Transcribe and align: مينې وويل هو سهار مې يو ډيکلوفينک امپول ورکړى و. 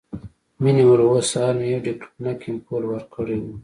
مينې 0.61 0.83
وويل 0.85 1.01
هو 1.09 1.17
سهار 1.31 1.53
مې 1.59 1.65
يو 1.73 1.83
ډيکلوفينک 1.85 2.41
امپول 2.51 2.83
ورکړى 2.87 3.37
و. 3.41 3.45